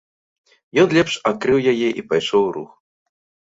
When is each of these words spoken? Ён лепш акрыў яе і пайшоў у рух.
Ён 0.83 0.89
лепш 0.99 1.19
акрыў 1.33 1.59
яе 1.75 1.89
і 2.01 2.07
пайшоў 2.09 2.43
у 2.49 2.51
рух. 2.59 2.71